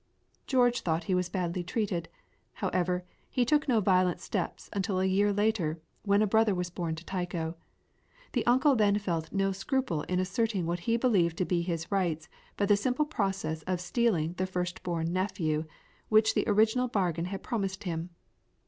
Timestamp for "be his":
11.45-11.91